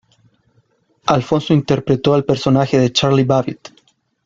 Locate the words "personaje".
2.25-2.79